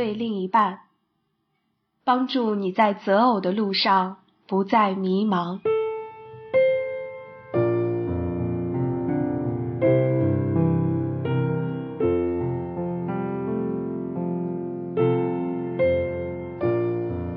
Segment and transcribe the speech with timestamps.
[0.00, 0.78] 对另一半，
[2.04, 4.16] 帮助你在择偶的路上
[4.46, 5.60] 不再迷茫。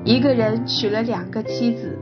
[0.06, 1.98] 一个人娶了两个妻子，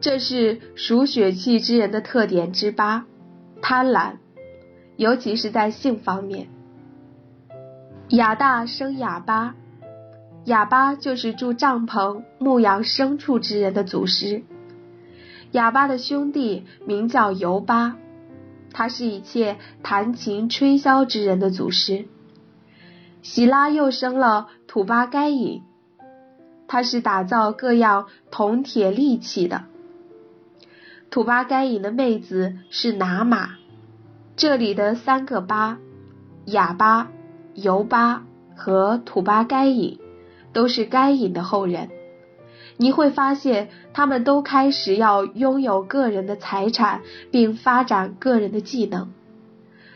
[0.00, 3.04] 这是属血气之人的特点之八：
[3.60, 4.14] 贪婪，
[4.96, 6.48] 尤其是在性方面。
[8.12, 9.54] 亚大生亚巴，
[10.44, 14.42] 亚巴就是住帐篷、牧养牲畜之人的祖师。
[15.52, 17.96] 亚巴的兄弟名叫尤巴，
[18.70, 22.04] 他是一切弹琴吹箫之人的祖师。
[23.22, 25.62] 喜拉又生了土巴该隐，
[26.68, 29.64] 他是打造各样铜铁利器的。
[31.08, 33.52] 土巴该隐的妹子是拿玛，
[34.36, 35.78] 这里的三个巴，
[36.44, 37.08] 哑巴。
[37.54, 38.24] 尤巴
[38.56, 39.98] 和土巴该隐
[40.52, 41.90] 都是该隐的后人，
[42.76, 49.08] 你会发现他们都开始要拥有个人的财产，并发展个人的技能，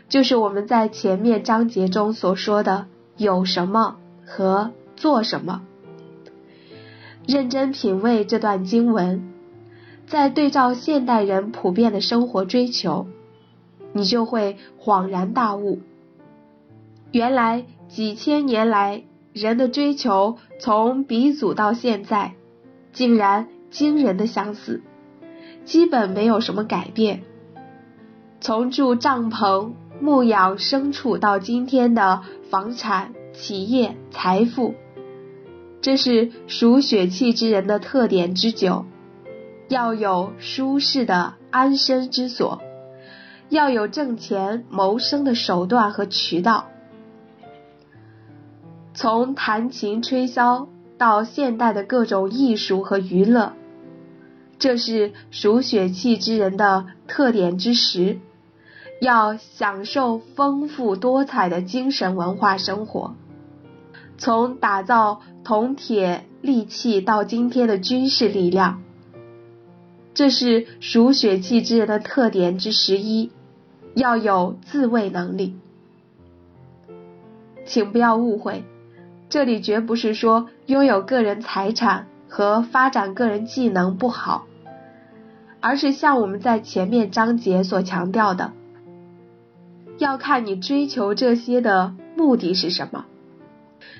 [0.09, 5.61] 就是我们在前面章节中所说的有什么和做什么。
[7.27, 9.33] 认真品味这段经文，
[10.07, 13.07] 在对照现代人普遍的生活追求，
[13.91, 15.79] 你就会恍然大悟。
[17.17, 19.01] 原来几千年来，
[19.33, 22.35] 人的追求从鼻祖到现在，
[22.93, 24.83] 竟然惊人的相似，
[25.65, 27.23] 基本没有什么改变。
[28.39, 34.75] 从住帐篷、牧养牲畜到今天的房产、企业、财富，
[35.81, 38.85] 这是属血气之人的特点之九：
[39.69, 42.61] 要有舒适的安身之所，
[43.49, 46.67] 要有挣钱谋生的手段和渠道。
[48.97, 53.53] 从弹琴吹箫到现代的各种艺术和娱乐，
[54.57, 58.17] 这是属血气之人的特点之十。
[58.99, 63.13] 要享受丰富多彩的精神文化生活。
[64.17, 68.81] 从打造铜铁利器到今天的军事力量，
[70.15, 73.29] 这是属血气之人的特点之十一。
[73.93, 75.55] 要有自卫能力，
[77.63, 78.63] 请不要误会。
[79.29, 84.45] 这里绝不是说拥有个人财产和发展个人技能不好，
[85.59, 88.53] 而是像我们在前面章节所强调的，
[89.97, 93.05] 要看你追求这些的目的是什么，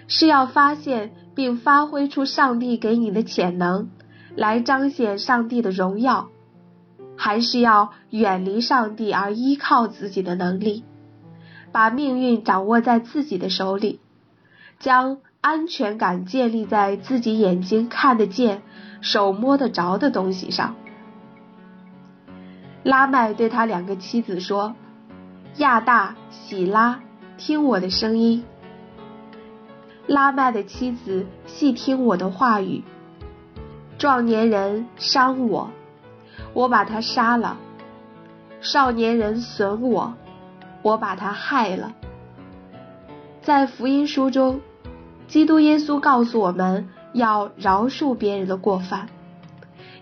[0.08, 3.90] 是要发现并发挥出上帝给你的潜能，
[4.36, 6.30] 来彰显上帝的荣耀，
[7.18, 10.86] 还是要远离上帝而依靠自己的能力，
[11.74, 14.00] 把命运掌握在自己的手里。
[14.80, 18.62] 将安全感建立在自己眼睛看得见、
[19.02, 20.76] 手摸得着的东西上。
[22.84, 24.76] 拉麦对他两个妻子说
[25.58, 27.00] ：“亚大、喜拉，
[27.38, 28.46] 听我的声音。”
[30.08, 32.84] 拉麦的妻子细听我的话语。
[33.98, 35.72] 壮年人伤我，
[36.54, 37.58] 我把他杀了；
[38.62, 40.14] 少年人损我，
[40.84, 41.94] 我把他害了。
[43.48, 44.60] 在福音书中。
[45.30, 49.08] 基督耶稣告诉我们要饶恕别人的过犯，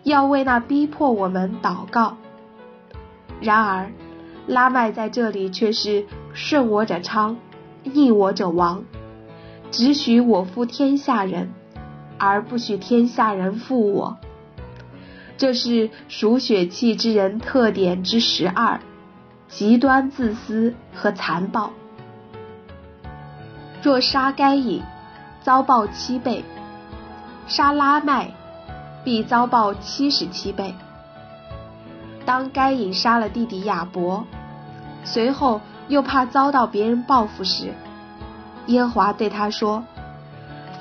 [0.01, 2.17] 要为那逼迫我们祷告。
[3.39, 3.91] 然而，
[4.47, 7.37] 拉麦在这里却是顺我者昌，
[7.83, 8.83] 逆我者亡，
[9.69, 11.51] 只许我负天下人，
[12.17, 14.17] 而不许天下人负我。
[15.37, 18.79] 这是属血气之人特点之十二：
[19.47, 21.69] 极端自私和残暴。
[23.85, 24.81] 若杀该隐。
[25.43, 26.43] 遭报七倍，
[27.47, 28.31] 杀拉麦
[29.03, 30.73] 必遭报七十七倍。
[32.25, 34.25] 当该隐杀了弟弟亚伯，
[35.03, 37.75] 随后又怕遭到别人报复时，
[38.65, 39.83] 耶华对他说：“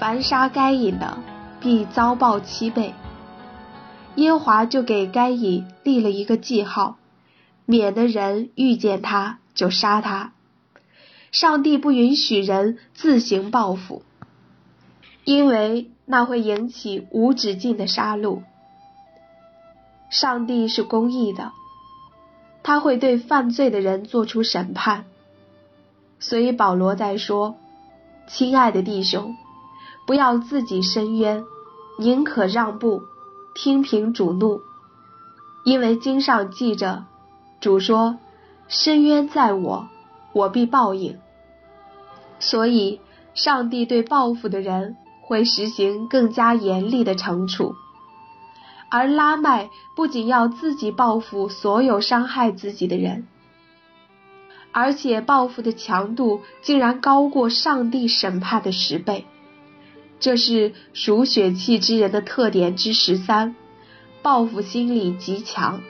[0.00, 1.18] 凡杀该隐的，
[1.60, 2.94] 必遭报七倍。”
[4.16, 6.96] 耶华就给该隐立了一个记号，
[7.66, 10.32] 免得人遇见他就杀他。
[11.34, 14.02] 上帝不允许人自行报复。
[15.24, 18.42] 因为那会引起无止境的杀戮。
[20.10, 21.50] 上帝是公义的，
[22.62, 25.06] 他会对犯罪的人做出审判。
[26.20, 27.56] 所以保罗在说
[28.28, 29.34] ：“亲爱的弟兄，
[30.06, 31.42] 不要自己伸冤，
[31.98, 33.02] 宁可让步，
[33.56, 34.60] 听凭主怒。
[35.64, 37.06] 因为经上记着，
[37.60, 38.18] 主说：
[38.68, 39.88] 伸冤在我，
[40.32, 41.18] 我必报应。
[42.44, 43.00] 所以。”
[43.34, 47.74] 上帝对报复的人会实行更加严厉的惩处，
[48.88, 53.26] 而拉麦不仅要自己报复所有伤害自己的人，
[54.70, 59.26] 而且报复的强度竟然高过上帝审判的十倍。
[60.20, 63.56] 这是属血气之人的特点之十三，
[64.22, 65.80] 报复心理极强。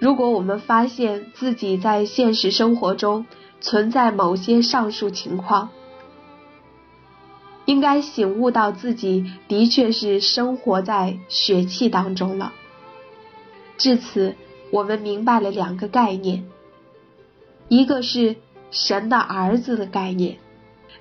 [0.00, 3.26] 如果我们发现自己在现实生活中
[3.60, 5.70] 存在某些上述情况，
[7.64, 12.52] 应该醒悟到自己的确是生活在血气当中了。
[13.76, 14.34] 至此，
[14.70, 16.44] 我们明白了两个概念：
[17.68, 18.36] 一个是
[18.70, 20.38] 神的儿子的概念，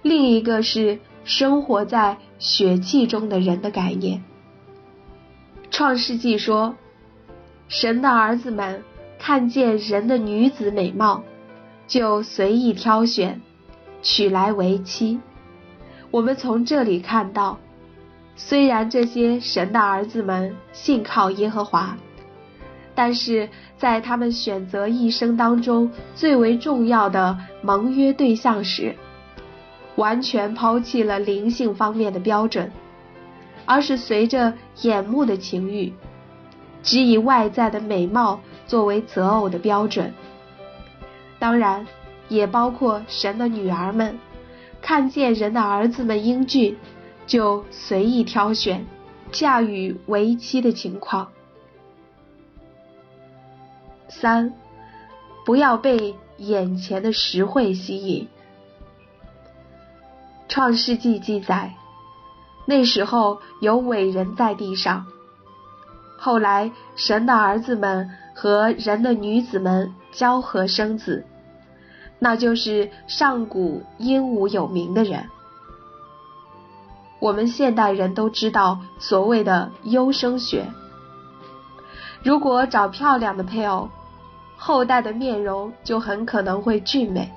[0.01, 4.23] 另一个是生活在血气中的人的概念。
[5.71, 6.75] 创世纪说。
[7.69, 8.81] 神的儿子们
[9.19, 11.21] 看见人的女子美貌，
[11.87, 13.41] 就随意挑选，
[14.01, 15.19] 娶来为妻。
[16.11, 17.57] 我们从这里看到，
[18.35, 21.97] 虽然这些神的儿子们信靠耶和华，
[22.93, 28.95] 但是在他们选择一生当中最为重要的盟约对象时，
[29.95, 32.71] 完全抛弃了灵性方面的标准，
[33.65, 35.93] 而是随着眼目的情欲。
[36.83, 40.13] 只以外在的美貌作为择偶的标准，
[41.39, 41.85] 当然
[42.29, 44.17] 也包括神的女儿们，
[44.81, 46.77] 看见人的儿子们英俊，
[47.25, 48.85] 就随意挑选，
[49.31, 51.29] 嫁与为妻的情况。
[54.09, 54.53] 三，
[55.45, 58.27] 不要被眼前的实惠吸引。
[60.47, 61.75] 创世纪记载，
[62.65, 65.05] 那时候有伟人在地上。
[66.17, 71.23] 后来，神的儿子们和人的女子们交合生子，
[72.19, 75.25] 那就是上古英武有名的人。
[77.19, 80.65] 我们现代人都知道所谓的优生学。
[82.23, 83.89] 如果找漂亮的配偶，
[84.57, 87.29] 后代的面容就很可能会俊美；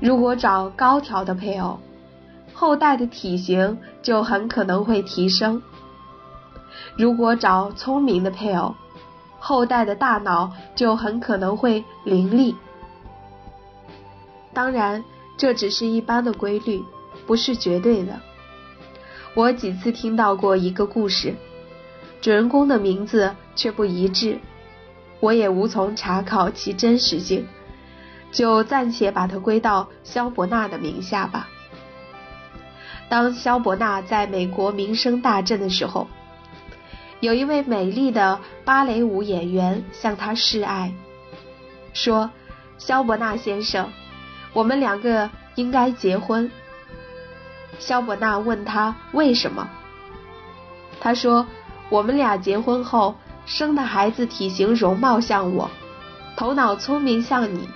[0.00, 1.78] 如果找高挑的配偶，
[2.52, 5.62] 后代的体型就很可能会提升。
[6.96, 8.74] 如果找聪明的配偶，
[9.38, 12.54] 后代的大脑就很可能会伶俐。
[14.52, 15.04] 当然，
[15.36, 16.82] 这只是一般的规律，
[17.26, 18.18] 不是绝对的。
[19.34, 21.34] 我几次听到过一个故事，
[22.22, 24.38] 主人公的名字却不一致，
[25.20, 27.46] 我也无从查考其真实性，
[28.32, 31.48] 就暂且把它归到萧伯纳的名下吧。
[33.10, 36.08] 当萧伯纳在美国名声大振的时候。
[37.20, 40.92] 有一位美丽的芭蕾舞演员向他示爱，
[41.94, 42.30] 说
[42.76, 43.90] ：“肖伯纳先生，
[44.52, 46.50] 我们两个应该结婚。”
[47.78, 49.66] 肖伯纳问他为什么，
[51.00, 51.46] 他说
[51.88, 53.16] ：“我们俩结婚后
[53.46, 55.70] 生的孩子体型容貌像我，
[56.36, 57.66] 头脑聪明像你，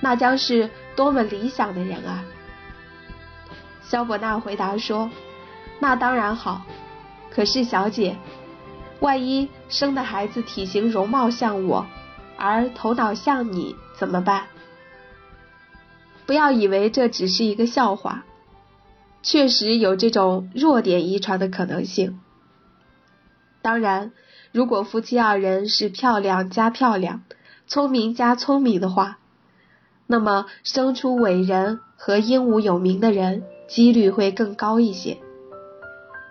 [0.00, 2.24] 那将是多么理想的人啊！”
[3.84, 5.10] 肖伯纳回答说
[5.78, 6.62] ：“那当然好，
[7.30, 8.16] 可是小姐。”
[9.00, 11.86] 万一生的孩子体型容貌像我，
[12.36, 14.46] 而头脑像你怎么办？
[16.26, 18.24] 不要以为这只是一个笑话，
[19.22, 22.18] 确实有这种弱点遗传的可能性。
[23.60, 24.12] 当然，
[24.52, 27.22] 如果夫妻二人是漂亮加漂亮、
[27.66, 29.18] 聪明加聪明的话，
[30.06, 35.18] 那么生出伟人和英武有名的人几率会更高一些。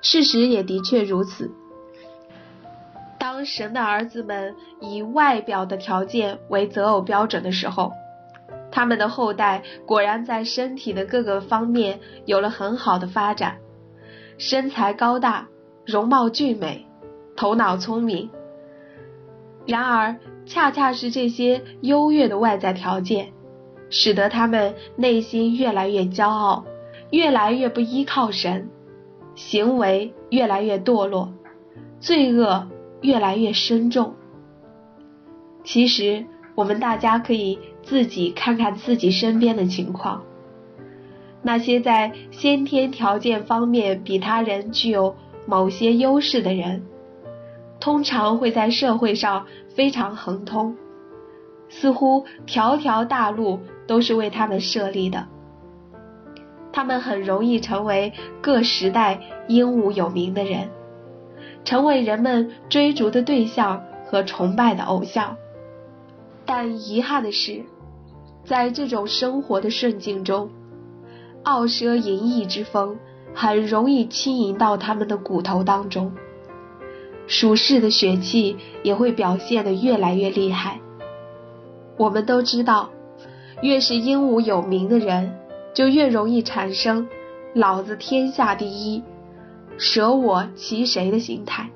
[0.01, 1.51] 事实也的确如此。
[3.23, 7.93] 当神的儿子们以外表的条件为择偶标准的时候，
[8.69, 13.59] 他们的后代果然在身体的各个方面有了很好的发展，
[14.37, 15.47] 身材高大，
[15.85, 16.85] 容貌俊美，
[17.37, 18.29] 头脑聪明。
[19.65, 23.31] 然而，恰恰是这些优越的外在条件，
[23.89, 26.65] 使得他们内心越来越骄傲，
[27.11, 28.67] 越来越不依靠神，
[29.33, 31.31] 行为越来越堕落，
[32.01, 32.67] 罪恶。
[33.03, 34.15] 越来越深重。
[35.63, 40.23] 其实，我们大家可以自己看看自己身边的情况。
[41.41, 46.83] 那些在先天条件方面比他人具有某些优势的人，
[47.79, 49.45] 通常会在社会上
[49.75, 50.75] 非常横通，
[51.69, 55.27] 似乎条条大路都是为他们设立的。
[56.71, 60.69] 他们很容易成为各时代英武有名的人。
[61.65, 65.37] 成为人们追逐的对象和崇拜的偶像，
[66.45, 67.63] 但遗憾的是，
[68.45, 70.49] 在这种生活的顺境中，
[71.43, 72.97] 傲奢淫逸之风
[73.33, 76.11] 很容易侵淫到他们的骨头当中，
[77.27, 80.79] 属世的血气也会表现得越来越厉害。
[81.97, 82.89] 我们都知道，
[83.61, 85.33] 越是英武有名的人，
[85.73, 87.07] 就越容易产生
[87.55, 89.01] “老子天下第一，
[89.77, 91.69] 舍我其谁”的心态，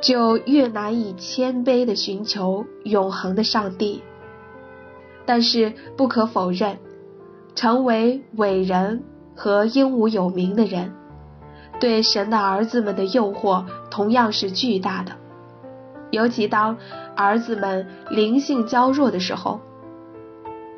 [0.00, 4.02] 就越难以谦卑的寻求永恒的上帝。
[5.26, 6.78] 但是不可否认。
[7.56, 9.04] 成为伟人
[9.36, 10.92] 和英武有名的人，
[11.78, 15.12] 对神的儿子们的诱惑同样是巨大的。
[16.10, 16.76] 尤其当
[17.14, 19.60] 儿子们灵性较弱的时候，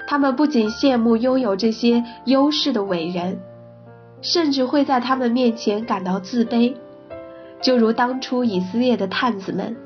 [0.06, 3.40] 他们不仅羡慕拥有这些优势的伟人，
[4.26, 6.74] 甚至会在他们面前感到自卑，
[7.62, 9.76] 就如当初以色列的探子们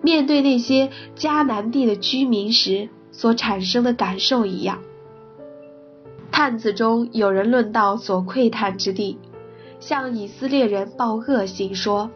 [0.00, 4.78] 面对那些迦南地的居民时所产生的感受一样。
[6.30, 9.18] 探子中有人论到所窥探之地，
[9.80, 12.12] 向以色列人报恶信说：“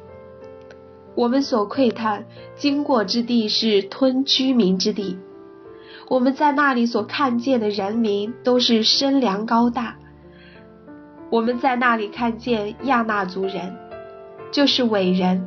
[1.16, 5.18] 我们所窥探经过之地是吞居民之地，
[6.08, 9.96] 我们在那里所看见的人民都是身量高大。
[11.34, 13.76] 我们在那里看见亚纳族人，
[14.52, 15.44] 就是伟人，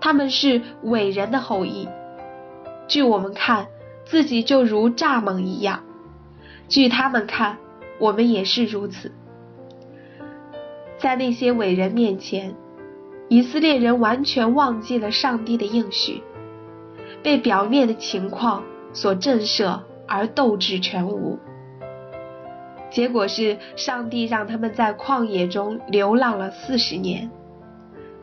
[0.00, 1.88] 他们是伟人的后裔。
[2.86, 3.66] 据我们看，
[4.04, 5.80] 自己就如蚱蜢一样；
[6.68, 7.58] 据他们看。”
[7.98, 9.12] 我们也是如此，
[10.98, 12.54] 在那些伟人面前，
[13.28, 16.22] 以色列人完全忘记了上帝的应许，
[17.22, 21.38] 被表面的情况所震慑而斗志全无。
[22.94, 27.28] 结果是，上帝让他们在旷野中流浪了四十年，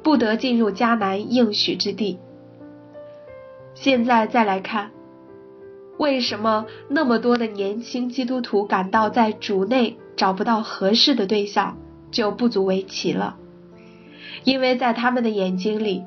[0.01, 2.17] 不得进入迦南应许之地。
[3.73, 4.91] 现在再来看。
[5.97, 11.77] 为什么那么多的年轻基督徒感到在主内找不到合适的对象，
[12.09, 13.35] 就不足为奇了？
[14.45, 16.05] 因为在他们的眼睛里，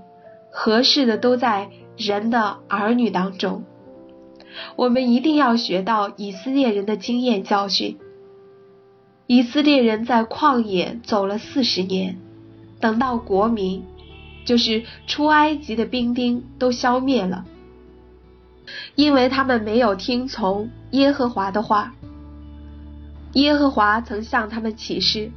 [0.50, 1.68] 合适的都在
[1.98, 3.62] 人的儿女当中。
[4.74, 7.98] 我们一定要学到以色列人的经验教训。
[9.26, 12.18] 以色列人在旷野走了四十年，
[12.80, 13.82] 等到国民，
[14.44, 17.46] 就是出埃及的兵丁都消灭了。
[18.94, 21.94] 因为他们没有听从耶和华的话，
[23.32, 25.30] 耶和华曾向他们起誓，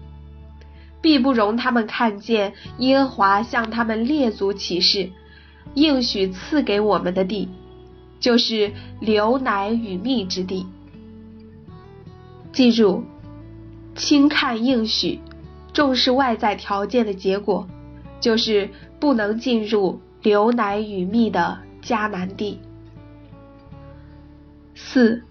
[1.01, 5.11] 必不容他们看见耶和华向他们列祖起誓，
[5.73, 7.49] 应许赐给我们的地，
[8.19, 10.65] 就是流奶与蜜之地。
[12.51, 13.03] 记住，
[13.97, 15.19] 轻看应许，
[15.73, 17.67] 重视外在条件的结果，
[18.19, 22.59] 就是不能进入流奶与蜜的迦南地。
[24.75, 25.23] 四，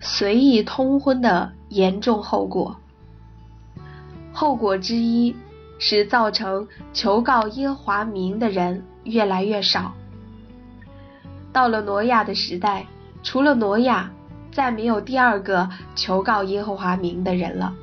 [0.00, 2.74] 随意通婚的严重后果。
[4.32, 5.36] 后果之一
[5.78, 9.92] 是造成求告耶和华名的人越来越少。
[11.52, 12.86] 到了挪亚的时代，
[13.22, 14.10] 除了挪亚，
[14.50, 17.74] 再没有第二个求告耶和华名的人了。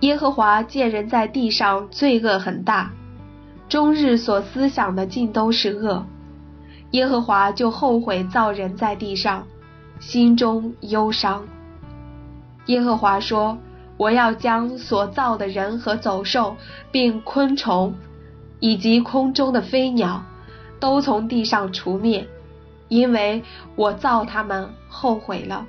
[0.00, 2.90] 耶和华见人在地上罪恶很大，
[3.68, 6.06] 终日所思想的尽都是恶，
[6.92, 9.46] 耶和华就后悔造人在地上。
[9.98, 11.46] 心中忧伤。
[12.64, 13.58] 耶和华说
[13.98, 16.56] ：“我要将所造的人和走兽，
[16.90, 17.94] 并昆虫，
[18.60, 20.24] 以及空中的飞鸟，
[20.80, 22.26] 都从地上除灭，
[22.88, 23.42] 因为
[23.76, 25.66] 我造他们后悔了。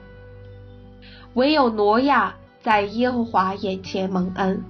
[1.33, 4.63] 唯有挪亚在耶和华眼前蒙恩。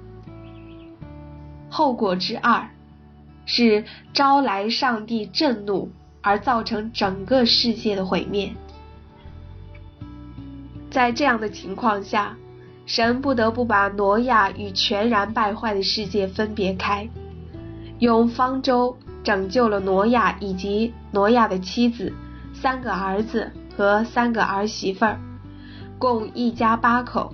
[1.69, 2.67] 后果之二，
[3.45, 5.89] 是招来上帝震怒，
[6.21, 8.51] 而造成整个世界的毁灭。”
[10.91, 12.35] 在这样的情况下，
[12.85, 17.07] 神不得不把挪亚与全然败坏的世界分别开，
[17.99, 22.13] 用方舟拯救了挪亚以及挪亚的妻子、
[22.53, 25.17] 三个儿子和三个儿媳妇儿，
[25.97, 27.33] 共一家八口，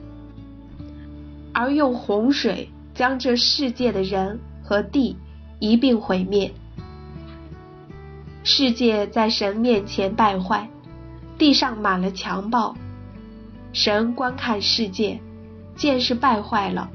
[1.59, 5.17] 而用洪水将这世界的人和地
[5.57, 6.53] 一并毁灭。
[8.43, 10.69] 世界在神面前败坏，
[11.35, 12.75] 地上满了强暴。
[13.73, 15.19] 神观看世界，
[15.75, 16.91] 见是败坏了。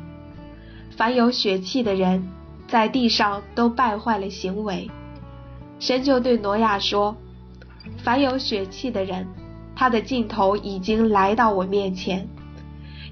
[0.96, 2.28] 凡有血气的人，
[2.68, 4.88] 在地上都败坏了行为。
[5.80, 7.16] 神就对挪亚说
[7.98, 9.26] ：“凡有血气的人，
[9.74, 12.28] 他的尽头已经来到我面前，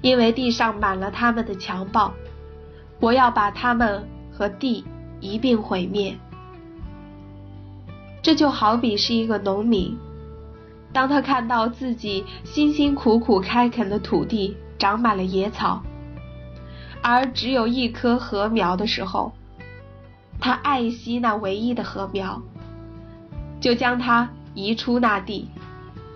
[0.01, 2.13] 因为地上满了他们的强暴，
[2.99, 4.83] 我要把他们和地
[5.19, 6.17] 一并毁灭。”
[8.23, 9.97] 这就好比是一个农民。
[10.93, 15.81] 当他看到自己辛辛苦苦开垦的土地长满了野草，
[17.01, 19.31] 而只有一棵禾苗的时候，
[20.39, 22.41] 他爱惜那唯一的禾苗，
[23.61, 25.47] 就将它移出那地，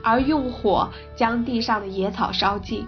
[0.04, 2.86] 而用火将地上的野草烧尽。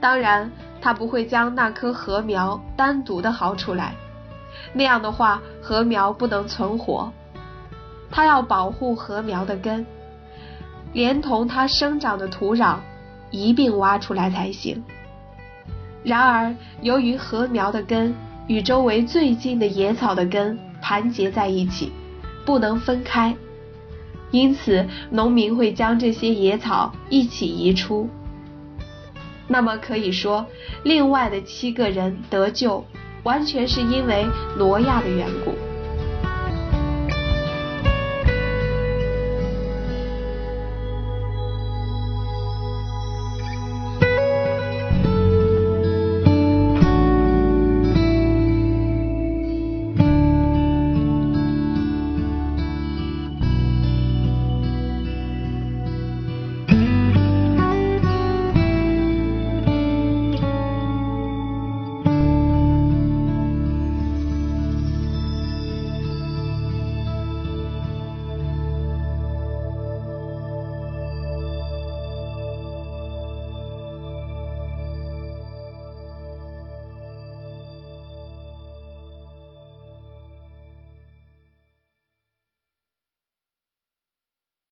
[0.00, 0.50] 当然，
[0.80, 3.94] 他不会将那棵禾苗单独的薅出来，
[4.72, 7.12] 那样的话，禾苗不能存活。
[8.10, 9.84] 他要保护禾苗的根，
[10.92, 12.76] 连同它生长的土壤
[13.30, 14.82] 一并挖出来才行。
[16.04, 18.14] 然而，由于禾苗的根
[18.46, 21.92] 与周围最近的野草的根盘结在一起，
[22.44, 23.34] 不能分开，
[24.30, 28.08] 因此农民会将这些野草一起移出。
[29.48, 30.46] 那么可以说，
[30.82, 32.84] 另外的七个人得救，
[33.22, 34.26] 完全是因为
[34.58, 35.65] 挪亚的缘故。